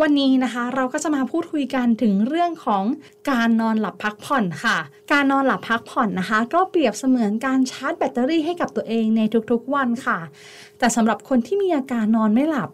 [0.00, 2.84] วันนี้นะคะเราก็จะมาพูดคุยกันถึงเรื่องของ
[3.30, 4.78] การนอนหลับพักผ่อนค่ะ
[5.12, 10.18] การนอนหลับพักผ่อนนะคะ ก็เปรียบเสมือนการชาร์จแบตเตอรี่ให้กับตัวเองในทุกๆวันค่ะ
[10.78, 12.70] แต่สำหรับคนที่มีอาการนอนไม่หลับ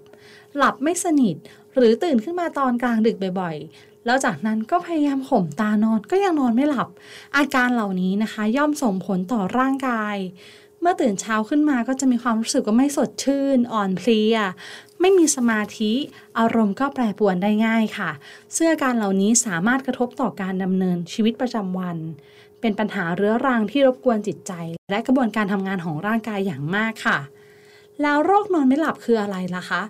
[0.56, 1.36] หลับไม่สนิท
[1.74, 6.88] หรือตื่นขึ้นมาตอนกลางดึกบ่อยๆ แล้วจากนั้นก็พยายามข่มตานอนก็ยังนอนไม่หลับ
[7.36, 10.16] อาการเหล่านี้นะคะ ย่อมส่งผลต่อร่างกาย
[10.80, 14.36] เมื่อตื่นเช้าขึ้นมาก็จะมีความรู้สึกว่าไม่สดชื่น อ่อนเพลีย
[15.01, 15.93] ไม่มีสมาธิ
[16.39, 18.11] อารมณ์ก็แปรปรวนได้ง่ายค่ะ
[18.55, 21.97] ซึ่งอการเหล่านี้สามารถกระทบต่อการดำเนินชีวิตประจำวัน
[22.61, 24.53] เป็นปัญหาเรื้อรังที่รบกวนจิตใจ
[24.91, 27.19] และกระบวนการทำงานของร่างกายอย่างมากค่ะ
[28.03, 29.83] แล้วโรคนอนไม่หลับคืออะไรล่ะคะ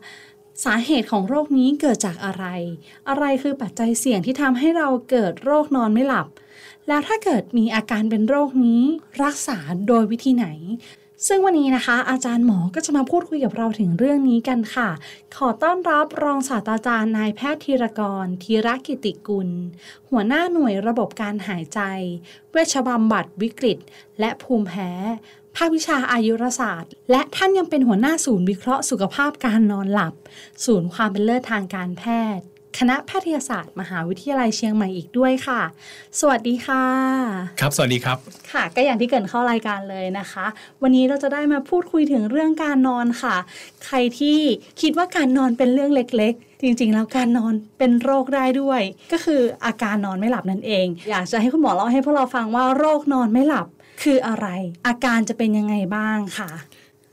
[0.64, 2.44] สาเหตุของโรคนี้เกิดจากอะไร
[3.08, 6.26] อะไรคือปัจจัยเสี่ยงที่ทำให้เราเกิดโรคนอนไม่หลับ
[6.88, 8.82] แล้วถ้าเกิดมีอาการเป็นโรคนี้
[9.24, 10.46] รักษาโดยวิธีไหน
[11.26, 14.88] ซึ่งวันนี้นะคะ อาจารย์หมอก็จะมาพูดคุยกับเราถึงเรื่องนี้กันค่ะ
[15.36, 19.48] ขอต้อนรับรองศาสตราจารย์นายแพทย์ธีรกรธีรกิติกุล
[20.10, 21.80] หัวหน้าหน่วยระบบการหายใจ
[22.50, 23.78] เวชบำบัดวิกฤต
[24.20, 24.90] และภูมิแพ้
[25.56, 30.14] ภาควิชาอายุรศาสตร์ และท่านยังเป็นหัวหน้าศูนย์วิเคราะห์สุขภาพการนอนหลับ
[30.64, 32.04] ศูนย์ความเป็นเลิศทางการแพ
[32.38, 35.60] ทย์ คณะแพทยศาสตร์ มหาวิทยาลัยเชียงใหม่อีกด้วยค่ะ
[36.20, 36.84] สวัสดีค่ะ
[37.60, 38.18] ครับสวัสดีครับ
[38.52, 40.46] ค่ะ ก็อย่างที่เกรินเข้ารายการเลยนะคะ
[40.82, 43.36] วันนี้เราจะได้มาพูดคุยถึงเรื่องการนอนค่ะ
[43.86, 44.38] ใครที่
[44.80, 48.82] คิดว่าการนอนเป็นเรื่องเล็กๆจริงๆ แล้วการนอนเป็นโรคได้ด้วย
[49.12, 53.66] ก็คืออาการนอนไม่หลับนั่นเอง อยากจะให้คุณหมอเล่าให้พวกเราฟังว่าโรคนอนไม่หลับ
[54.02, 54.46] คืออะไร
[54.86, 56.50] อาการจะเป็นยังไงบ้างค่ะ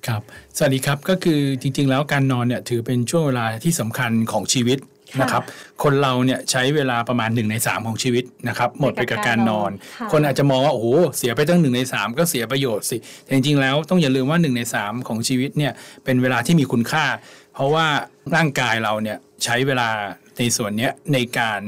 [0.07, 0.21] ครับ
[0.57, 5.43] สวัสดีครับก็คือจริงๆ แล้วการนอนเนี่ยถือเป็นช่วงเวลาที่สำคัญของชีวิตค่ะ นะครับ
[5.83, 10.87] คนเราเนี่ยใช้เวลาประมาณ 1 ใน 3 ของชีวิตนะครับหมดไปกับการนอนค่ะคนอาจจะมองว่าโอ้โห
[11.17, 15.73] เสียไปตั้งหนึ่งใน 3 ก็เสียประโยชน์สิแต่จริงๆแล้วต้องอย่าลืมว่า 1 ใน 3 ของชีวิตเนี่ย
[16.03, 17.05] เป็นเวลาที่มีคุณค่า
[17.53, 17.87] เพราะว่า
[18.35, 19.89] ร่างกายเราเนี่ยใช้เวลา
[20.37, 21.61] ในส่วนเนี้ยในการ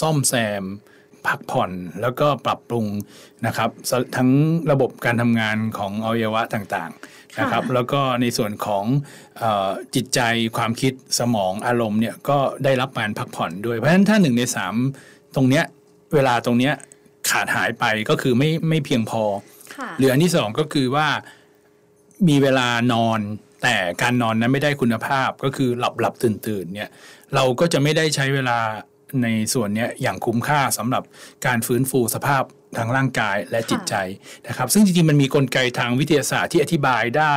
[0.00, 0.64] ซ่อมแซม
[1.26, 1.70] พักผ่อน
[2.02, 2.86] แล้วก็ปรับปรุง
[3.46, 4.30] นะครับสทั้ง
[4.70, 8.84] ระบบการทำงานของอวัยวะต่างๆ นะครับค่ะแล้วก็ในส่วนของ
[9.38, 10.20] เออจิตใจ
[10.56, 14.74] ความคิดสมองอารมณ์เนี่ยก็ได้รับการพักผ่อนด้วยเพราะฉะนั้นถ้าหนึ่งในสาม
[15.34, 15.64] ตรงเนี้ย
[16.14, 16.74] เวลาตรงเนี้ย
[17.30, 19.22] ขาดหายไปก็คือไม่ไม่เพียงพอ
[19.76, 21.08] ค่ะหรืออันที่สองก็คือว่า
[22.28, 23.20] มีเวลานอน
[23.62, 26.90] แต่การนอนนั้นไม่ได้คุณภาพก็คือหลับหลับตื่นตื่นเนี่ย
[27.34, 28.58] เราก็จะไม่ได้ใช้เวลา
[29.24, 31.02] ในส่วนนี้อย่างคุ้มค่าสำหรับ
[31.46, 32.42] การฟื้นฟูสภาพ
[32.76, 33.94] ทางร่างกายและจิตใจ
[34.48, 37.34] นะครับ ซึ่งจริงๆ มันมีกลไกทางวิทยาศาสตร์ที่อธิบายได้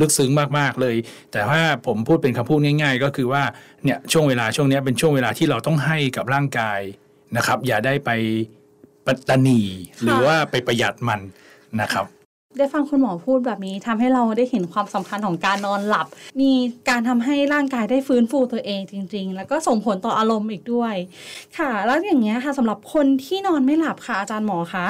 [0.00, 0.96] ลึกซึ้งมากๆเลย
[1.32, 3.42] แต่ว่าผมพูดเป็นคำพูดง่าย ๆ ก็คือว่า
[3.84, 6.80] เนี่ยช่วงเวลาช่วงนี้เป็นช่วงเวลาที่เราต้องให้กับร่างกาย
[7.36, 8.10] นะครับ อย่าได้ไป
[9.06, 9.60] ปัตตนี
[10.02, 11.20] หรือว่าไปประหยัดมัน
[11.80, 12.06] นะครับ
[12.58, 16.06] ได้ฟังคุณหมอพูดแบบนี้ทำให้เราได้เห็นความสำคัญของการนอนหลับ
[16.40, 16.52] มี
[16.88, 20.94] การทำให้ร่างกายได้ฟื้นฟูตัวเองจริง ๆ แล้วก็ส่งผลต่ออารมณ์อีกด้วย
[21.58, 24.86] ค่ะ แล้วอย่างเงี้ยค่ะสำหรับคนที่นอนไม่หลับค่ะอาจารย์หมอคะ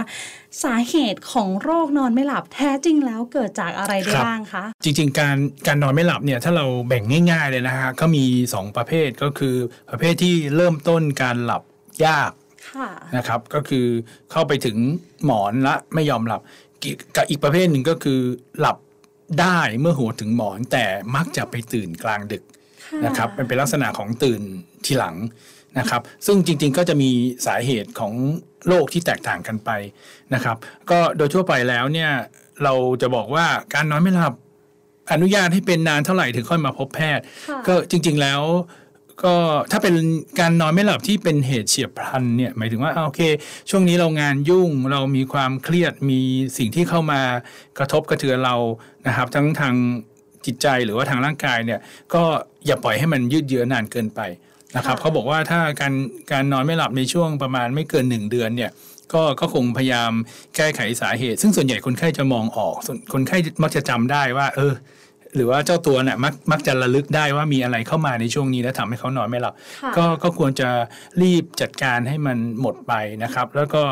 [0.65, 5.37] สาเหตุของโรคนอนไม่หลับแท้จริงแล้วเกิดจากอะไรได้ครับบ้างคะ จริง ๆ การ
[5.67, 9.55] การนอนไม่หลับเนี่ยถ้าเราแบ่งง่าย ๆเลยนะฮะก็มี 2 ประเภทก็คือ
[9.91, 11.63] ประเภทที่เริ่มต้นการหลับ
[12.07, 12.33] ยาก
[12.77, 13.87] ค่ะนะครับก็คือ
[14.31, 14.77] เข้าไปถึง
[15.25, 16.41] หมอนและไม่ยอมหลับ
[16.83, 18.21] กิกับอีกประเภทหนึ่งก็คือ
[18.61, 18.77] หลับ
[19.41, 20.85] ได้เมื่อหัวถึงหมอนแต่
[21.17, 22.43] มักจะไปตื่นกลางดึก
[23.07, 24.43] นะครับมันเป็นลักษณะของตื่น
[24.85, 25.17] ทีหลัง
[25.79, 27.11] นะครับ ซึ่งจริงๆก็จะมี
[27.47, 28.13] สาเหตุของ
[28.69, 29.71] โรคที่แตกต่างกันไป
[30.35, 30.57] นะครับ
[30.91, 32.11] ก็โดยทั่วไปแล้วเนี่ย
[32.65, 34.35] เราจะบอกว่าการนอนไม่หลับ
[35.13, 38.41] อนุญาตให้เป็นนานเท่าไหร่ถึงค่อยมาพบแพทย์ค่ะก็จริง ๆแล้ว
[39.25, 39.35] ก็
[39.73, 39.95] ถ้าเป็น
[40.41, 43.21] การนอนไม่หลับที่เป็นเหตุเฉียบพลันเนี่ยหมายถึงว่าอ่าโอเค
[43.71, 46.21] ช่วงนี้เรางานยุ่งเรามีความเครียดมี
[46.59, 47.21] สิ่งที่เข้ามา
[47.79, 48.57] กระทบกระเทือนเรา
[49.07, 49.75] นะครับ ทั้งทาง
[50.47, 51.81] จิตใจหรือว่าทางร่างกายเนี่ย
[52.15, 52.23] ก็
[52.67, 54.21] อย่าปล่อยให้มันยืดเยื้อนานเกินไป
[54.77, 55.95] นะครับค่ะเขาบอกว่าถ้าการ
[56.33, 58.71] การนอนไม่หลับในช่วงประมาณไม่เกินหนึ่งเดือนเนี่ย
[59.13, 60.13] ก็ก็คงพยายาม
[60.57, 64.73] แก้ไขสาเหตุ ซึ่งส่วนใหญ่คนไข้จะมองออกส่วนคนไข้มักจะจำได้ว่า เออ
[65.35, 70.69] หรือว่าเจ้าตัวเนี่ยมักมักจะระลึกได้ว่ามีอะไรเข้ามาในช่วงนี้แล้วทำให้เขานอนไม่หลับค่ะก็ก็ควรจะ
[71.23, 72.93] รีบจัดการให้มันหมดไป
[73.23, 73.83] นะครับ แล้วก็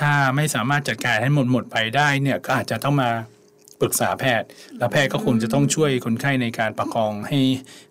[0.00, 3.10] ถ้าไม่สามารถจัดการให้หมดหมดไปได้เนี่ยก็อาจจะต้องมา
[3.82, 4.48] ปรึกษาแพทย์
[4.78, 7.40] แล้วแพทย์ก็คงจะต้องช่วยคนไข้ในการประคองให้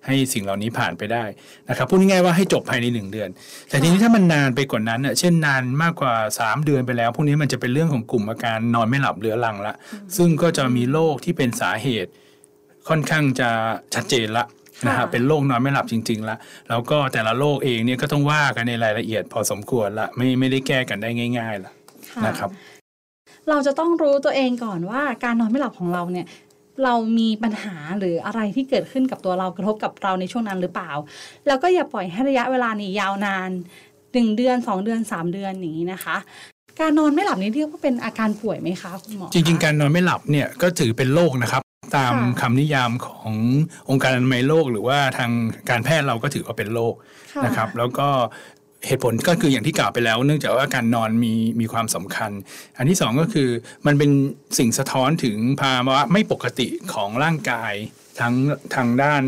[0.05, 1.23] ให้สิ่งเหล่านี้ผ่านไปได้
[1.69, 3.29] นะครับพูดง่ายๆว่าให้จบภายในหนึ่งเดือน
[3.69, 9.73] แต่ทีนี้ถ้ามันนานไปกว่านั้นเน่ะเช่นนานมากกว่า 3 เดือนไปแล้ว พวกนี้มันจะเป็นเรื่องของกลุ่มอาการนอนไม่หลับเรื้อรังละ
[10.17, 12.11] ซึ่งก็จะมีโรคที่เป็นสาเหตุ
[12.89, 13.49] ค่อนข้างจะ
[13.95, 14.45] ชัดเจนละ
[14.87, 16.37] นะฮะค่ะเป็นโรคนอนไม่หลับจริงๆละ
[16.69, 21.71] แล้วก็แต่ละโรคเองเนี่ยก็ต้องว่ากันในรายละเอียดพอสมควรละไม่ไม่ได้แก้กันได้ง่าย ๆละ
[22.11, 22.49] ค่ะนะครับ
[23.49, 26.27] เราจะต้องรู้ตัวเองก่อนว่าการนอนไม่หลับของเราเนี่ย
[26.83, 30.91] เรามีปัญหาหรืออะไรที่เกิดขึ้นกับตัวเรากระทบกับเราในช่วงนั้นหรือเปล่า
[31.47, 33.49] แล้วก็อย่าปล่อยให้ระยะเวลานี้ยาวนาน
[34.13, 36.17] หนึ่งเดือนสองเดือนสามเดือนอย่างนี้นะคะ
[36.79, 41.64] การนอนไม่หลับนี่เรียกว่าเป็นอาการป่วยไหมคะคุณหมอจริงๆ การนอนไม่หลับเนี่ยก็ถือเป็นโรคนะครับ
[41.95, 43.33] ตามค่ะคำนิยามของ
[43.89, 45.31] องค์การอนามัยโลก หรือว่าทาง
[45.69, 46.93] การแพทย์เราก็ถือว่าเป็นโรค
[47.33, 48.07] ค่ะนะครับ แล้วก็
[48.87, 52.31] เหตุผลก็คืออย่างที่กล่าวไปแล้ว เนื่องจากว่าการนอนมีมีความสำคัญ
[52.77, 53.49] อันที่สองก็คือ
[53.85, 54.11] มันเป็น
[54.57, 57.73] สิ่งสะท้อนถึงภาวะไม่ปกติของร่างกาย
[58.19, 58.33] ทั้ง
[58.75, 59.23] ทางด้าน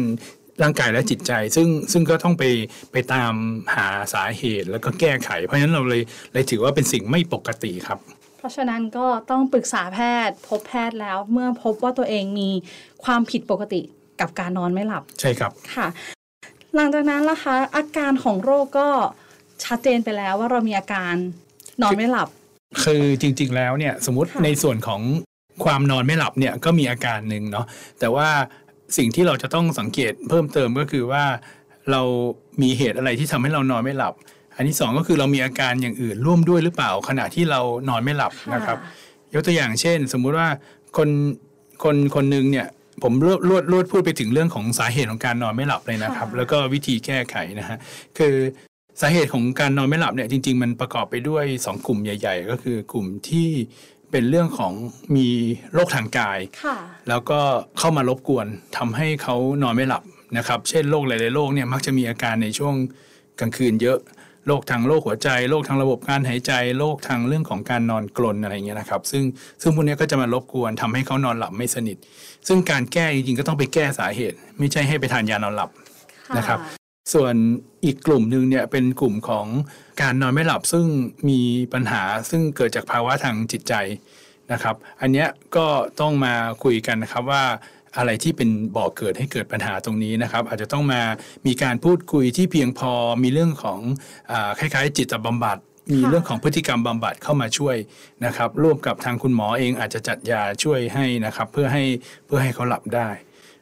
[0.62, 2.44] ร่างกายและจิตใจ ซึ่งซึ่งก็ต้องไป
[2.92, 3.34] ไปตาม
[3.76, 6.02] หาสาเหตุแล้วก็แก้ไข เพราะฉะนั้นเราเลย
[6.34, 8.17] เลยถือว่าเป็นสิ่งไม่ปกติครับเพ
[8.48, 12.50] ราะฉะนั้นก็ต้องปรึกษาแพทย์ พบแพทย์แล้วเมื่อพบว่าตัวเองมี
[13.04, 13.82] ความผิดปกติ
[14.22, 15.88] กับการนอนไม่หลับ ใช่ครับค่ะ
[16.76, 18.88] หลังจากนั้นล่ะคะอาการของโรคก็
[19.64, 21.14] ชัดเจนไปแล้วว่าเรามีอาการ
[21.82, 22.28] นอนไม่หลับ
[22.84, 25.02] คือจริง ๆ แล้วเนี่ยสมมติค่ะในส่วนของ
[25.64, 27.66] ความนอนไม่หลับเนี่ยก็มีอาการหนึ่งเนาะ
[28.00, 28.28] แต่ว่า
[28.98, 31.24] สิ่งที่เราจะต้องสังเกตเพิ่มเติมก็คือว่า
[31.92, 32.02] เรา
[32.62, 34.14] มีเหตุอะไรที่ทำให้เรานอนไม่หลับ
[34.58, 37.60] อันที่สองก็คือเรามีอาการอย่างอื่นร่วมด้วยหรือเปล่า ขณะที่เรา
[37.90, 38.78] นอนไม่หลับนะครับ
[39.34, 40.48] ยกตัวอย่างเช่น สมมุติว่า
[40.98, 41.10] คน
[41.84, 42.68] คนคนหนึ่งเนี่ย
[43.04, 47.78] ผมรวดรวดรวดพูดไปถึงเรื่องของสาเหตุของการนอนไม่หลับเลยนะครับค่ะแล้วก็วิธีแก้ไขนะฮะ
[48.18, 48.36] คือ
[49.02, 53.48] สาเหตุของการนอนไม่หลับเนี่ยจริง ๆ มันประกอบไปด้วย 2 กลุ่มใหญ่ ๆ ก็คือกลุ่มที่
[54.12, 54.74] เป็นเรื่องของ
[55.16, 55.28] มี
[55.74, 56.78] โรคทางกายค่ะ
[57.10, 57.40] แล้วก็
[57.80, 60.04] เข้ามารบกวนทำให้เขานอนไม่หลับ
[60.38, 62.76] นะครับ เช่นโรคหลายๆโรคเนี่ยมักจะมีอาการในช่วง
[63.40, 63.98] กลางคืนเยอะ
[64.48, 69.24] โรคทางโรคหัวใจโรคทางระบบการหายใจโรคทางเรื่องของการนอนกลนอะไรเงี้ยนะครับ ซึ่ง
[69.62, 71.98] ซึ่งพวกเนี้ยก็จะมารบกวนทำให้เขานอนหลับไม่สนิท
[72.48, 75.70] ซึ่งการแก้จริงๆก็ต้องไปแก้สาเหตุ ไม่ใช่ให้ไปทานยานอนหลับ
[76.38, 76.60] นะครับ
[77.14, 77.36] ส่วน
[77.86, 79.46] อีกกลุ่มหนึ่งเนี่ยเป็นกลุ่มของ
[80.02, 80.86] การนอนไม่หลับซึ่ง
[81.30, 81.40] มี
[81.74, 83.74] ปัญหาซึ่งเกิดจากภาวะทางจิตใจ
[84.52, 85.68] นะครับ อันเนี้ยก็
[86.00, 86.34] ต้องมา
[86.64, 87.44] คุยกันนะครับว่า
[87.98, 91.02] อะไรที่เป็นบ่อกเกิดให้เกิดปัญหาตรงนี้นะครับ อาจจะต้องมา
[91.48, 92.92] มีการพูดคุยที่เพียงพอ
[93.24, 93.80] มีเรื่องของ
[94.32, 95.58] อคล้ายๆ จิตบำบัด
[95.94, 97.76] มีเรื่องของพฤติกรรมบำบัดเข้ามาช่วย
[98.26, 101.84] นะครับร่วมกับทางคุณหมอเองอาจจะจัดยาช่วยให้นะครับเพื่อให้
[102.26, 103.10] เพื่อให้เขาหลับได้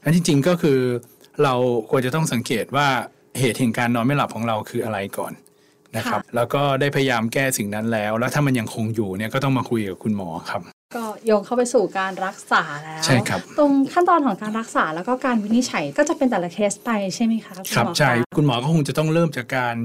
[0.03, 0.79] อันที่จริงก็คือ
[1.43, 1.53] เรา
[1.89, 2.87] ควรจะต้องสังเกตว่า
[3.39, 5.33] เหตุแห่งการนอนไม่หลับของเราคืออะไรก่อน
[5.97, 10.61] นะครับค่ะแล้วก็ได้พยายามแก้สิ่งนั้นแล้ว แล้วถ้ามันยังคงอยู่เนี่ยก็ต้องมาคุยกับคุณหมอครับ
[10.95, 19.75] ก็โยงเข้าไปสู่การรักษาแล้วใช่ครับตรงขั้นตอนของการรักษาแล้วก็การวินิจฉัยก็จะเป็นแต่ละเคสไปใช่ไหมคะณครับหมอใช่ะคุณหมอก็คงจะต้องเริ่มจากการ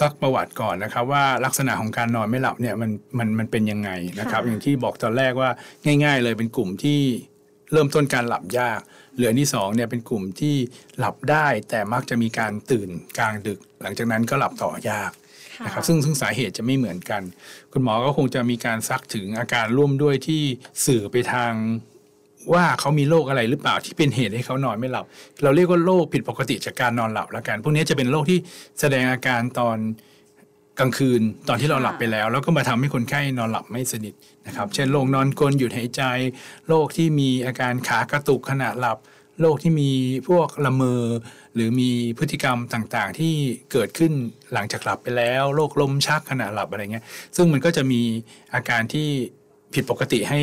[0.00, 3.90] ซักประวัติก่อนนะครับ ว่าลักษณะของการนอนไม่หลับเนี่ยมันมันมันเป็นยังไง
[4.20, 5.50] นะครับ อย่างที่บอกตอนแรกว่า
[6.04, 7.00] ง่าย ๆ เลยเป็นกลุ่มที่
[7.72, 8.80] เริ่มต้นการหลับยาก
[9.16, 10.56] เหลืออนที่สองเนี่ยเป็นกลุ่มที่
[10.98, 15.23] หลับได้แต่มักจะมีการตื่นกลางดึก หลังจากนั้นก็หลับต่อยากค่ะ
[15.64, 17.22] นะครับซึ่งซึ่งสาเหตุจะไม่เหมือนกัน
[17.72, 20.42] คุณหมอก็คงจะมีการซักถึงอาการร่วมด้วยที่
[20.86, 21.52] สื่อไปทาง
[22.52, 25.04] ว่าเขามีโรคอะไรหรือเปล่าที่เป็นเหตุให้เขานอนไม่หลับ
[25.42, 28.38] เราเรียกว่าโรคผิดปกติจากการนอนหลับแล้วกันพวกนี้จะเป็นโรคที่
[28.80, 29.78] แสดงอาการตอน
[30.78, 34.14] กลางคืนตอนที่เราหลับไปแล้ว แล้วก็มาทำให้คนไข้นอนหลับไม่สนิท
[34.46, 36.02] นะครับ เช่นโรคนอนกลนหยุดหายใจ
[36.68, 38.98] โรคที่มีอาการขากระตุกขณะหลับ
[39.40, 39.90] โรคที่มี
[40.28, 41.02] พวกละเมอ
[41.54, 43.34] หรือมีพฤติกรรมต่างๆ ที่
[43.72, 44.12] เกิดขึ้น
[44.52, 47.04] หลังจากหลับไปแล้วโรคลมชักขณะหลับอะไรเงี้ย
[47.36, 48.02] ซึ่งมันก็จะมี
[48.54, 49.08] อาการที่
[49.74, 50.40] ผิดปกติให้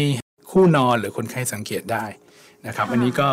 [0.52, 2.06] คู่นอนหรือคนไข้สังเกตได้
[2.68, 3.28] นะครับค่ะอันนี้ก็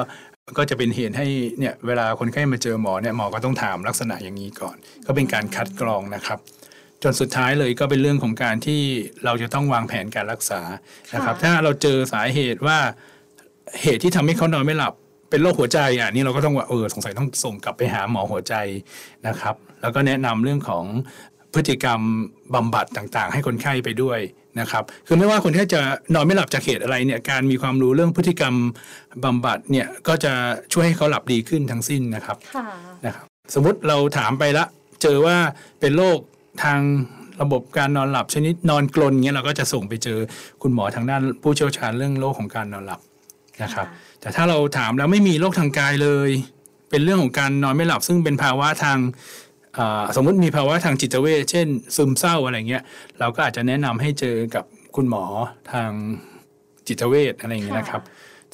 [0.58, 1.26] ก็จะเป็นเหตุให้
[1.58, 6.38] เนี่ยเวลาคนไข้มาเจอหมอเนี่ยหมอก็ต้องถามลักษณะอย่างนี้ก่อน ก็เป็นการคัดกรองนะครับ
[7.02, 8.80] จนสุดท้ายเลยก็เป็นเรื่องของการที่
[9.24, 10.60] เราจะต้องวางแผนการรักษา
[11.14, 12.78] นะครับค่ะถ้าเราเจอสาเหตุว่า
[13.82, 14.94] เหตุที่ทำให้เขานอนไม่หลับ
[15.30, 18.54] เป็นโรคหัวใจอะนี่เราก็ต้องว่าเออสงสัยต้องส่งกลับไปหาหมอหัวใจ
[19.26, 20.84] นะครับ แล้วก็แนะนำเรื่องของ
[21.54, 22.00] พฤติกรรม
[22.54, 24.20] บำบัดต่างๆ ให้คนไข้ไปด้วย
[24.60, 25.80] นะครับ คือไม่ว่าคนที่จะ
[26.14, 28.54] นอนไม่หลับจากเหตุอะไรเนี่ยการมีความรู้เรื่องพฤติกรรม
[29.24, 30.32] บำบัดเนี่ยก็จะ
[30.72, 32.66] ช่วยให้เขาหลับดีขึ้นทั้งสิ้นนะครับค่ะ
[33.06, 34.64] นะครับ สมมุติเราถามไปละ
[35.02, 35.36] เจอว่า
[35.80, 36.18] เป็นโรค
[36.62, 36.80] ทาง
[37.42, 40.18] ระบบการนอนหลับชนิดนอนกลนเงี้ยเราก็จะส่งไปเจอ
[40.62, 43.00] คุณหมอทางด้านผู้เชี่ยวชาญเรื่องโรคของการนอนหลับ
[43.62, 43.86] นะครับ
[44.20, 46.30] แต่ถ้าเราถามแล้วไม่มีโรคทางกายเลย
[46.90, 48.98] เป็นเรื่องของการนอนไม่หลับ ซึ่งเป็นภาวะทาง
[50.16, 52.82] สมมติมีภาวะทางจิตเวชเช่น ซึมเศร้าอะไรเงี้ย
[53.18, 54.64] เราก็อาจจะแนะนำให้เจอกับ
[54.96, 55.24] คุณหมอ
[55.72, 55.90] ทาง
[56.86, 58.02] จิตเวชอะไรอย่างเงี้ยนะครับ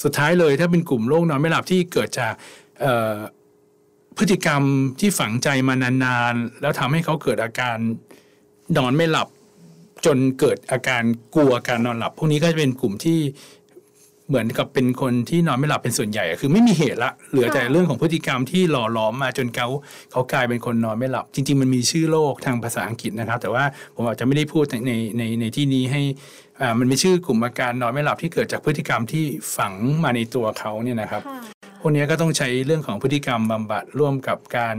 [0.02, 2.34] สุดท้ายเลยถ้าเป็นกลุ่มโรคนอนไม่หลับที่เกิดจาก
[4.18, 4.62] พฤติกรรม
[5.00, 7.76] ที่ฝังใจมานานๆ แล้วทำให้เขาเกิดอาการ
[8.78, 9.28] นอนไม่หลับ
[10.06, 11.02] จนเกิดอาการ
[11.34, 13.18] กลัวการนอนหลับ พวกนี้ก็จะเป็นกลุ่มที่
[14.28, 19.68] เหมือนกับเป็นคนที่นอนไม่หลับเป็นส่วนใหญ่อะคือไม่มีเหตุละเหลือแต่เรื่องของพฤติกรรมที่หล่อหลอมมาจนเขา
[20.12, 23.64] เขากลายเป็นคนนอนไม่หลับ จริง ๆ มันมีชื่อโรคทางภาษาอังกฤษนะครับ แต่ว่า
[23.94, 26.02] ผมอาจจะไม่ได้พูดในในในที่นี้ให้
[26.60, 29.24] อ่ามันมีชื่อกลุ่มอาการนอนไม่หลับที่เกิดจากพฤติกรรมที่
[29.56, 31.40] ฝังมาในตัวเขาเนี่ยนะครับค่ะ
[31.80, 34.76] พวกนี้ก็ต้องใช้เรื่องของพฤติกรรมบำบัดร่วมกับการ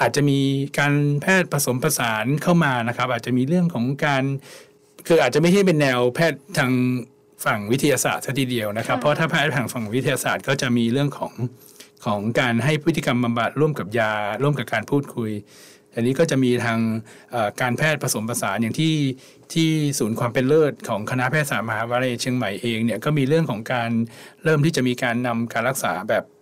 [0.00, 0.38] อาจจะมี
[0.78, 4.24] การแพทย์ผสมผสานเข้ามานะครับ อาจจะมีเรื่องของการ
[5.06, 6.72] คืออาจจะไม่ใช่เป็นแนวแพทย์ทาง
[7.44, 11.32] ฝั่งวิทยาศาสตร์ซะทีเดียวนะครับค่ะเพราะถ้าแพทย์ทางฝั่งวิทยาศาสตร์ก็จะมีเรื่องของ
[12.04, 15.30] ของการให้พฤติกรรมบำบัดร่วมกับยา ร่วมกับการพูดคุย
[15.94, 16.78] อันนี้ก็จะมีทาง
[17.30, 18.94] เอ่อการแพทย์ผสมผสานอย่างที่
[19.52, 23.90] ที่ศูนย์ความเป็นเลิศของคณะแพทยศาสตร์มหาวิทยาลัยเชียงใหม่เองเนี่ยก็มีเรื่องของการ
[24.44, 26.41] เริ่มที่จะมีการนำการรักษาแบบเอ่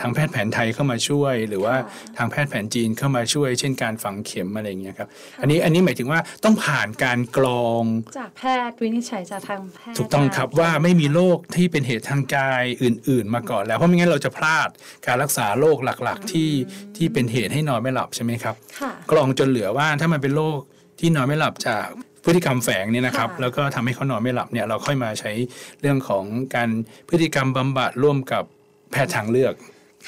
[0.00, 1.76] ทางแพทย์แผนไทยเข้ามาช่วย หรือว่า
[2.16, 5.08] ทางแพทย์แผนจีนเข้ามาช่วย เช่นการฝังเข็มอะไรอย่างเงี้ยครับ
[5.40, 7.84] อันนี้อันนี้หมายถึงว่าต้องผ่านการกรอง
[8.18, 14.68] จากแพทย์วินิจฉัยจากทางแพทย์ถูกต้องครับว่าไม่มีโรคที่เป็นเหตุทางกายอื่น ๆ มาก่อนแล้วเพราะไม่งั้นเราจะพลาด
[15.06, 16.50] การรักษาโรคหลักๆ ที่
[16.96, 20.58] ที่เป็นเหตุให้นอนไม่หลับใช่ไหมครับค่ะกรองจนเหลือว่าถ้ามันเป็นโรค
[20.98, 21.86] ที่นอนไม่หลับจาก
[22.24, 25.32] พฤติกรรมแฝงเนี่ยนะครับค่ะแล้วก็ทำให้เขานอนไม่หลับเนี่ยเราค่อยมาใช้
[25.80, 26.24] เรื่องของ
[26.54, 26.70] การ
[27.08, 28.44] พฤติกรรมบำบัดร่วมกับ
[28.90, 29.54] แพทย์ทางเลือก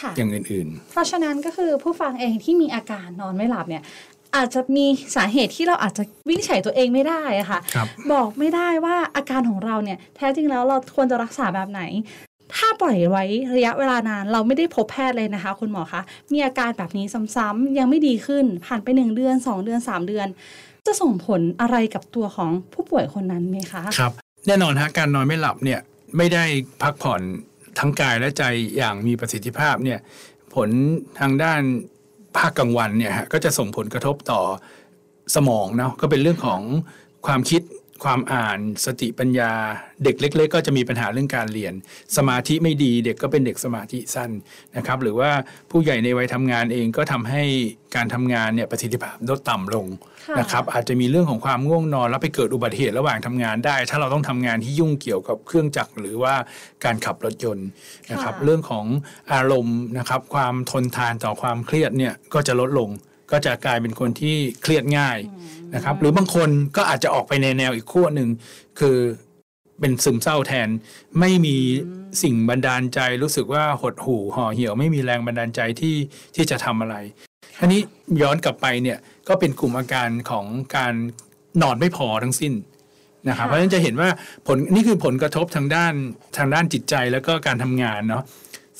[0.00, 3.82] ค่ะอย่างอื่นเพราะฉะนั้นก็คือผู้ฟังเองที่มีอาการนอนไม่หลับเนี่ย
[4.36, 11.82] อาจจะมีสาเหตุที่เราอาจจะวินิจฉัยตัวเองไม่ได้อะค่ะๆครับบอกไม่ได้ว่าอาการของเราเนี่ยแท้จริงแล้วเราควรจะรักษาแบบไหน
[12.56, 13.24] ถ้าปล่อยไว้
[13.56, 17.06] ระยะเวลานานเราไม่ได้พบแพทย์เลยนะคะ คุณหมอคะมีอาการแบบนี้
[17.36, 20.26] ซ้ำๆยังไม่ดีขึ้นผ่านไปหนึ่งเดือนสองเดือนสามเดือน
[20.86, 24.12] จะส่งผลอะไรกับตัวของผู้ป่วยคนนั้นไหมคะครับ
[24.46, 25.80] แน่นอนฮะการนอนไม่หลับเนี่ย
[26.16, 26.44] ไม่ได้
[26.82, 27.20] พักผ่อน
[27.80, 28.42] ทั้งกายและใจ
[28.76, 29.98] อย่างมีประสิทธิภาพเนี่ย
[30.54, 30.68] ผล
[31.20, 31.62] ทางด้าน
[32.36, 34.40] ภาคกลางวันเนี่ยฮะก็จะส่งผลกระทบต่อ
[35.34, 36.60] สมองเนาะก็เป็นเรื่องของ
[37.26, 37.62] ความคิด
[38.04, 39.52] ความอ่านสติปัญญา
[40.04, 41.74] เด็กเล็ก ๆ ก็จะมีปัญหาเรื่องการเรียน
[42.16, 44.30] สมาธิไม่ดีเด็กก็เป็นเด็กสมาธิสั้น
[44.76, 45.30] นะครับ หรือว่า
[45.70, 47.42] ผู้ใหญ่ในวัยทำงานเองก็ทำให้
[47.96, 49.86] การทำงานเนี่ยประสิทธิภาพลดต่ำลง
[50.26, 56.34] ค่ะนะครับ อาจจะมีเรื่องของความง่วงนอน แล้วไปเกิดอุบัติเหตุระหว่างทำงานได้ ถ้าเราต้องทำงานที่ยุ่งเกี่ยวกับเครื่องจักรหรือว่า
[56.84, 57.68] การขับรถยนต์
[58.12, 58.86] นะครับค่ะเรื่องของ
[59.32, 62.90] อารมณ์นะครับ ความทนทานต่อความเครียดเนี่ยก็จะลดลง
[63.32, 65.18] ก็จะกลายเป็นคนที่เครียดง่าย
[65.74, 68.28] นะครับ หรือบางคนก็อาจจะออกไปในแนวอีกขั้วหนึ่ง
[68.80, 68.98] คือ
[69.80, 70.68] เป็นซึมเศร้าแทน
[71.20, 71.56] ไม่มี
[72.22, 75.96] สิ่งบันดาลใจรู้สึกว่าหดหู่ห่อเหี่ยวไม่มีแรงบันดาลใจที่
[76.34, 76.96] ที่จะทำอะไร
[77.60, 77.80] อันนี้
[78.22, 80.46] ย้อนกลับไปเนี่ยก็เป็นกลุ่มอาการของ
[80.76, 80.94] การ
[81.62, 82.52] นอนไม่พอทั้งสิ้น
[83.28, 84.08] นะครับค่ะเพราะฉะนั้นจะเห็นว่า
[84.46, 85.94] ผลนี่คือผลกระทบทางด้าน
[86.36, 88.22] ทางด้านจิตใจแล้วก็การทำงานเนาะ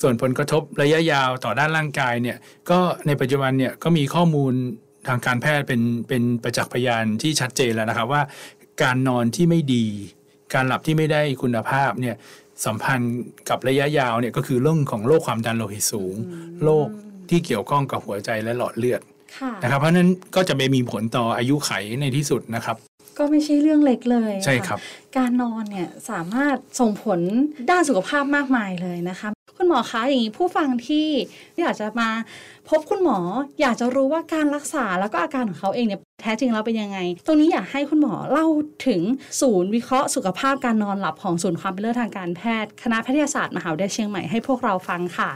[0.01, 2.37] ส่วนผลกระทบระยะยาวต่อด้านร่างกายเนี่ย
[2.69, 4.53] ก็ในปัจจุบันเนี่ยก็มีข้อมูล
[5.07, 8.21] ทางการแพทย์เป็นเป็นประจักษ์พยานที่ชัดเจนแล้วนะครับว่า
[8.83, 9.85] การนอนที่ไม่ดี
[10.53, 12.15] การหลับที่ไม่ได้คุณภาพเนี่ย
[12.65, 13.15] สัมพันธ์
[13.49, 16.15] กับระยะยาวเนี่ยก็คือเรื่องของโรคความดันโลหิตสูง
[16.63, 16.87] โรค
[17.29, 19.01] ที่เกี่ยวข้องกับหัวใจและหลอดเลือด
[19.37, 22.77] ค่ะนะครับเพราะฉะนั้นก็จะไปมีผลต่ออายุไขในที่สุดนะครับ
[23.17, 24.79] ก็ไม่ใช่เรื่องเล็กเลยใช่ะครับ
[25.17, 27.19] การนอนเนี่ยสามารถส่งผล
[27.69, 29.29] ด้านสุขภาพมากมายเลยนะคะ
[29.61, 31.07] คุณหมอคะอย่างนี้ผู้ฟังที่
[31.59, 32.09] อยากจะมา
[32.69, 33.19] พบคุณหมอ
[33.61, 38.47] อยากจะรู้ว่าการรักษาแล้วก็อาการของเขาเองเนี่ยแท้จริงแล้วเป็นยังไง ตรงนี้อยากให้คุณหมอเล่า
[38.87, 39.01] ถึง
[39.41, 45.31] ศูนย์วิเคราะห์สุขภาพการนอนหลับของศูนย์ความเป็นเลิศทางการแพทย์ คณะแพทยศาสตร์มหาวิทยาลัยเชียงใหม่ให้พวกเราฟังค่ะ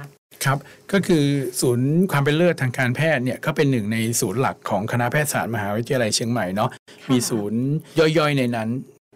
[0.46, 0.58] ครับ
[0.92, 1.24] ก็คือ
[1.62, 6.70] ศูนย์ความเป็นเลิศทางการแพทย์เนี่ยก็เป็นหนึ่งในศูนย์หลักของคณะแพทยศาสตร์มหาวิทยาลัยเชียงใหม่เนาะ
[7.12, 7.62] มีศูนย์
[8.00, 8.70] ย่อยๆในนั้น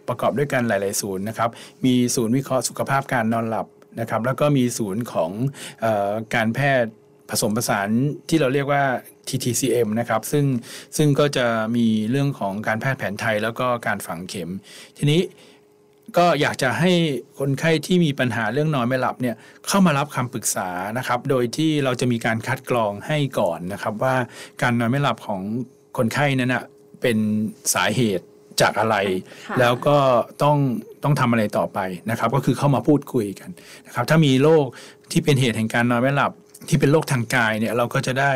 [0.08, 1.50] ประกอบด้วยกันหลาย ๆ ศูนย์นะครับ
[1.86, 3.68] มีศูนย์วิเคราะห์สุขภาพการนอนหลับ
[4.00, 5.32] นะครับแล้วก็มีศูนย์ของ
[5.84, 6.92] ออการแพทย์
[7.30, 7.90] ผสมผสาน
[8.30, 8.84] ที่เราเรียกว่า
[9.28, 10.46] TTCM นะครับซึ่ง
[10.98, 14.50] ซึ่งก็จะมีเรื่องของการแพทย์แผนไทยแล้วก็การฝังเข็ม
[14.98, 15.22] ทีนี้
[16.18, 16.92] ก็อยากจะให้
[17.40, 19.36] คนไข้ที่มีปัญหาเรื่องนอนไม่หลับเนี่ย
[19.68, 24.16] เข้ามารับคำปรึกษานะครับ โดยที่เราจะมีการคัดกรองให้ก่อนนะครับ ว่า
[24.62, 25.42] การนอนไม่หลับของ
[25.98, 26.64] คนไข้นั้นนะ
[27.02, 27.18] เป็น
[27.74, 28.26] สาเหตุ
[28.62, 28.96] จากอะไร
[29.48, 29.98] ค่ะแล้วก็
[30.44, 30.58] ต้อง
[31.04, 31.80] ต้องทำอะไรต่อไป
[32.10, 33.50] นะครับ ก็คือเข้ามาพูดคุยกัน
[33.88, 34.66] นะครับ ถ้ามีโรค
[35.12, 36.32] ที่เป็นเหตุแห่งการนอนไม่หลับ
[36.70, 38.32] ที่เป็นโรคทางกายเนี่ยเราก็จะได้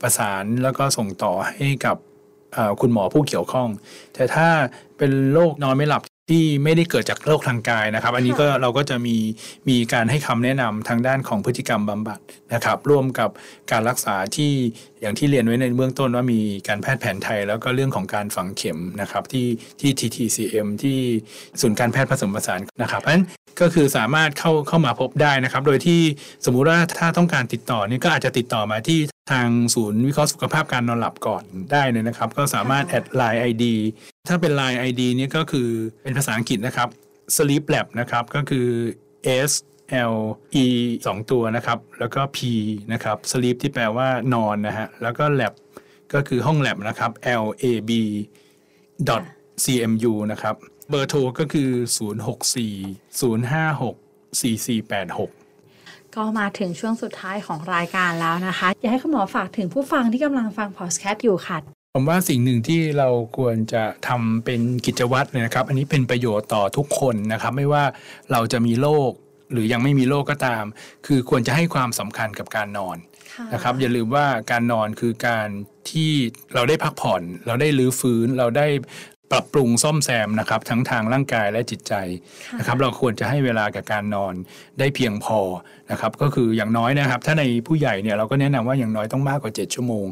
[0.00, 1.96] ประสานแล้วก็ส่งต่อให้กับ
[2.52, 3.68] เอ่อคุณหมอผู้เกี่ยวข้อง
[4.14, 4.48] แต่ถ้า
[4.98, 9.16] เป็นโรคนอนไม่หลับที่ไม่ได้เกิดจากโรคทางกายนะครับ อันนี้ก็เราก็จะมี
[9.68, 12.18] มีการให้คำแนะนำทางด้านของพฤติกรรมบำบัด
[12.54, 13.30] นะครับ ร่วมกับ
[13.70, 14.52] การรักษาที่
[15.04, 19.46] อย่างที่เรียนไว้ในเบื้องต้นว่ามีการแพทย์แผนไทย แล้วก็เรื่องของการฝังเข็มนะครับที่
[19.80, 20.98] ที่ TTCM ที่
[21.60, 23.24] ศูนย์การแพทย์ผสมผสานนะครับเพราะฉะนั้น
[23.60, 26.00] ก็คือสามารถเข้าเข้ามาพบได้นะครับ โดยที่
[26.44, 28.98] สมมุติว่าถ้าต้องการติดต่อนี่ก็อาจจะติดต่อมาที่
[29.32, 31.42] ทางศูนย์วิเคราะห์สุขภาพการนอนหลับก่อน
[31.72, 33.64] ได้เลยนะครับ ก็สามารถแอดไลน์ ID
[34.28, 35.68] ถ้าเป็น Line ID เนี่ก็คือ
[36.02, 36.88] เป็นภาษาอังกฤษนะครับ
[37.36, 38.66] Sleep Lab นะครับก็คือ
[39.50, 39.52] S
[40.12, 40.14] L
[40.64, 40.66] E
[40.98, 42.38] 2 ตัวนะครับ แล้วก็ P
[42.92, 45.52] นะครับ Sleep ที่แปลว่านอนนะฮะ แล้วก็ Lab
[46.14, 47.10] ก็คือห้อง Lab นะครับ
[47.44, 47.90] L A B
[49.08, 49.22] dot
[49.64, 50.54] C M U นะครับ
[50.90, 51.70] เบอร์โทรก็คือ
[52.48, 61.58] 064 056 4486ก็มาถึงช่วงสุดท้ายของรายการแล้วนะคะ อยากให้คุณหมอฝากถึงผู้ฟังที่กำลังฟังพอดแคสต์อยู่ค่ะ
[61.96, 67.84] ผมว่าสิ่งหนึ่งที่เราควรจะทำเป็นกิจวัตรเลยนะครับ อันนี้เป็นประโยชน์ต่อทุกคนนะครับ ไม่ว่า
[68.32, 69.10] เราจะมีโรค
[69.54, 70.64] หรือยังไม่มีโรคก็ตาม
[71.06, 72.96] คือควรจะให้ความสำคัญกับการนอน
[73.54, 75.48] นะครับอย่าลืมว่าการนอนคือการ
[75.90, 76.12] ที่
[76.54, 78.68] เราได้พักผ่อน เราได้รื้อฟื้นเราได้
[79.32, 81.94] ปรับปรุงซ่อมแซมนะครับทั้งทางร่างกายและจิตใจ
[82.58, 84.34] นะครับเราควรจะให้เวลากับการนอน
[84.78, 85.38] ได้เพียงพอ
[85.90, 90.06] นะครับก็คืออย่างน้อยนะครับ ถ้าในผู้ใหญ่เนี่ยเราก็แนะนำว่าอย่างน้อยต้องมากกว่า 7 ชั่วโมง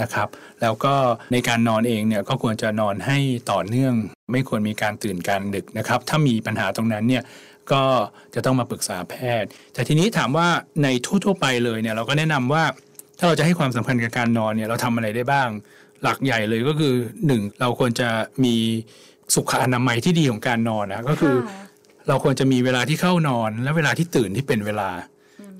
[0.00, 0.28] นะครับ
[0.62, 0.94] แล้วก็
[1.32, 3.18] ในการนอนเองเนี่ยก็ควรจะนอนให้
[3.50, 3.94] ต่อเนื่อง
[4.32, 7.22] ไม่ควรมีการตื่นกลารดึกนะครับถ้ามีปัญหาตรงนั้นเนี่ย
[7.72, 7.84] ก็
[8.34, 10.48] จะต้องมาปรึกษาแพทย์ แต่ทีนี้ถามว่า
[10.82, 10.88] ใน
[11.24, 12.64] ทั่วๆไปเลยเนี่ยเราก็แนะนำว่า
[13.18, 15.48] ถ้าเราจะให้ความสำคัญกับการนอนเนี่ยเราทำอะไรได้บ้าง
[16.02, 16.94] หลักใหญ่เลยก็คือ
[17.26, 18.08] หนึ่งเราควรจะ
[18.44, 18.54] มี
[19.34, 21.36] สุขอนามัยที่ดีของการนอนนะก็คือ
[22.08, 24.90] เราควรจะมีเวลาที่เข้านอน และเวลาที่ตื่นที่เป็นเวลา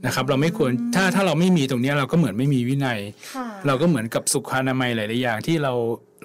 [0.07, 2.99] นะครับ เราไม่ควรถ้าถ้าเราไม่มีตรงเนี้ยเราก็เหมือนไม่มีวินัย
[3.35, 5.73] ค่ะเราก็เหมือนกับสุขอนามัยหลายๆอย่างที่เรา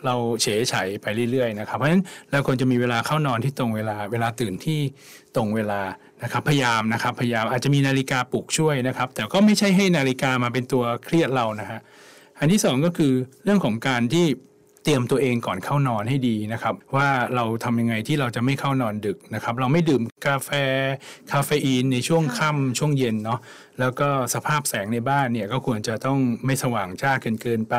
[0.05, 4.79] เราเฉยไฉไปเรื่อยๆนะครับ เพราะฉะนั้นเราควรจะมีเวลาเข้านอนที่ตรงเวลา เวลาตื่นที่
[5.35, 5.81] ตรงเวลา
[6.23, 11.79] นะครับ พยายามนะครับ พยายามอาจจะมีนาฬิกาปลุกช่วยนะครับ แต่ก็ไม่ใช่ให้นาฬิกามาเป็นตัวเครียดเรานะฮะ
[12.39, 14.25] อันที่สองก็คือเรื่องของการที่
[14.83, 20.49] เตรียมตัวเองก่อนเข้านอนให้ดีนะครับว่าเราทำยังไงที่เราจะไม่เข้านอนดึกนะครับเราไม่ดื่มกาแฟ
[21.31, 23.39] คาเฟอีนในช่วงค่ำช่วงเย็นเนาะ
[23.79, 27.75] แล้วก็สภาพแสงในบ้านเนี่ยก็ควรจะต้องไม่สว่างจ้าเกินเกินไป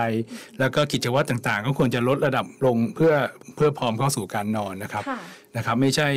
[0.59, 3.13] แล้วก็กิจวัตรต่างๆ ก็ควรจะลดระดับลงเพื่อ
[3.55, 5.19] เพื่อพร้อมเข้าสู่การนอนนะครับค่ะ
[5.57, 6.09] นะครับไม่ใช่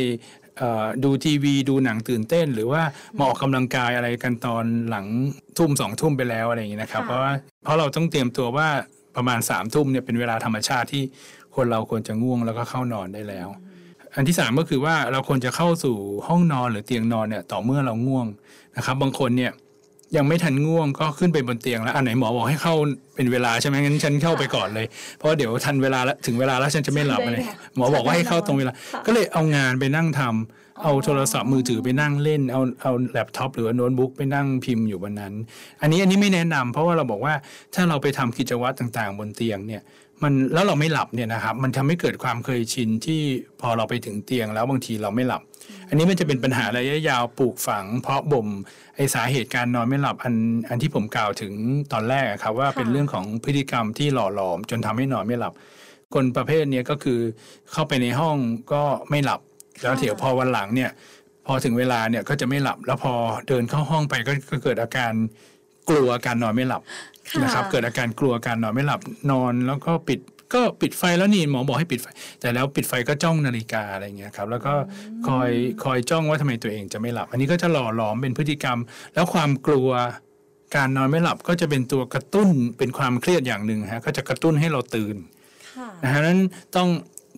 [0.58, 2.82] เอ่อดูทีวีดูหนังตื่นเต้น หรือว่า
[3.17, 5.06] มาออกกำลังกายอะไรกันตอนหลัง
[5.58, 8.67] ทุ่มสองทุ่มไปแล้วอะไรอย่างนี้นะครับค่ะเพราะว่าเพราะเราต้องเตรียมตัวว่า
[9.17, 11.03] ประมาณสามทุ่มเนี่ยเป็นเวลาธรรมชาติที่
[11.56, 13.47] คนเราควรจะง่วงแล้วก็เข้านอนได้แล้ว
[14.15, 15.95] อันที่สามก็คือว่าเราควรจะเข้าสู่
[16.27, 18.27] ห้องนอนหรือเตียงนอนเนี่ยต่อเมื่อเราง่วง
[18.77, 19.51] นะครับ บางคนเนี่ย
[20.15, 22.76] ยังไม่ทันง่วงก็ขึ้นไปบนเตียงแล้วอันไหนหมอบอกให้เข้า
[23.15, 24.86] เป็นเวลาใช่ไหมงั้นฉันเข้าไปก่อนเลย
[25.17, 35.34] เพราะเดี๋ยวทันเวลาแล้วถึงเวลาแล้วฉันจะไม่หลับอะไรใช่ค่ะหมอบอกว่าให้เข้าตรงเวลาค่ะก็เลยเอางานไปนั่งทำเอาโทรศัพท์มือถือไปนั่งเล่นเอาเอาแล็ปท็อปหรือว่าโน้ตบุ๊กไปนั่งพิมพ์อยู่บนนั้น
[35.82, 37.34] อันนี้อันนี้ไม่แนะนำเพราะว่าเราบอกว่า
[37.76, 39.82] ถ้าเราไปทำกิจวัตรต่างๆ บนเตียงเนี่ย
[40.23, 43.21] มันแล้วเราไม่หลับเนี่ยนะครับมันทำให้เกิดความเคยชินที่
[43.62, 45.41] พอเราไปถึงเตียงแล้วบางทีเราไม่หลับ
[45.89, 48.47] อันนี้มันจะเป็นปัญหาระยะยาวปลูกฝัง เพราะบ่ม
[48.95, 50.36] ไอสาเหตุการนอนไม่หลับอัน
[50.69, 51.53] อันที่ผมกล่าวถึง
[51.93, 55.53] ตอนแรกครับว่าเป็นเรื่องของพฤติกรรมที่หล่อหลอม จนทำให้นอนไม่หลับ
[56.13, 57.19] คนประเภทนี้ก็คือ
[57.71, 58.38] เข้าไปในห้อง
[58.73, 59.39] ก็ไม่หลับ
[59.82, 60.91] แล้วเดี๋ยวพอวันหลังเนี่ย
[61.45, 63.13] พอถึงเวลาเนี่ยก็จะไม่หลับแล้วพอ
[63.47, 65.13] เดินเข้าห้องไปก็เกิดอาการ
[65.89, 66.82] กลัวการนอนไม่หลับ
[67.30, 70.19] ค่ะนะครับ เกิดอาการกลัวการนอนไม่หลับนอนแล้วก็ปิด
[70.54, 72.08] ก็ปิดไฟแล้วนี่หมอบอกให้ปิดไฟ
[72.41, 74.73] แต่แล้วปิดไฟก็จ้องนาฬิกาอะไรเงี้ยครับแล้วก็
[75.28, 75.52] คอย
[75.84, 78.78] คอยจ้องว่าทำไมตัวเองจะไม่หลับ อันนี้ก็จะหล่อหลอมเป็นพฤติกรรม
[79.13, 79.89] แล้วความกลัว
[80.76, 85.15] การนอนไม่หลับก็จะเป็นตัวกระตุ้นเป็นความเครียดอย่างหนึ่งฮะก็จะกระตุ้นให้เราตื่น
[85.78, 86.39] ค่ะนะฮะนั้น
[86.76, 86.89] ต้อง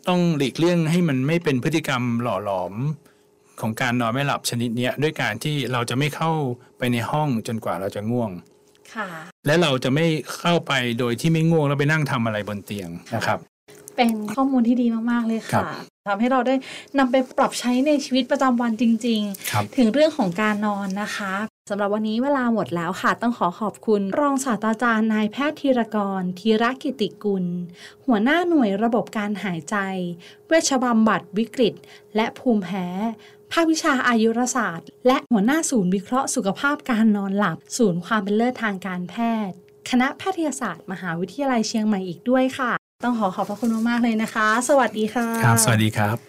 [0.07, 2.73] ต้องหลีกเลี่ยงให้มันไม่เป็นพฤติกรรมหล่อหลอม
[3.61, 6.31] ของการนอนไม่หลับชนิดเนี้ยด้วยการที่เราจะไม่เข้า
[6.77, 8.31] ไปในห้องจนกว่าเราจะง่วง
[8.93, 9.07] ค่ะ
[9.45, 10.05] และเราจะไม่
[10.39, 13.39] เข้าไปโดยที่ไม่ง่วงแล้วไปนั่งทำอะไรบนเตียงนะครับ
[13.95, 15.65] เป็นข้อมูลที่ดีมาก ๆ เลยครัค่ะบ
[16.07, 16.55] ทำให้เราได้
[16.97, 21.33] นำไปปรับใช้ในชีวิตประจำวันจริงครับๆถึงเรื่องของการนอนนะคะ
[21.69, 27.45] สำหรับวันนี้เวลาหมดแล้วค่ะ ต้องขอขอบคุณรองศาสตราจารย์นายแพทย์ธีรกรธีรกิติกุล
[28.05, 29.75] หัวหน้าหน่วยระบบการหายใจ
[30.47, 31.73] เวชบำบัดวิกฤต
[32.15, 32.87] และภูมิแพ้
[33.53, 39.15] ภาควิชาอายุรศาสตร์ และหัวหน้าศูนย์วิเคราะห์สุขภาพการนอนหลับ ศูนย์ความเป็นเลิศทางการแพ
[39.47, 39.55] ทย์
[39.89, 42.71] คณะแพทยศาสตร์ มหาวิทยาลัยเชียงใหม่อีกด้วยค่ะ
[43.05, 46.28] ต้องขอขอบพระคุณมากๆเลยนะคะ สวัสดีค่ะ ครับ สวัสดีครับ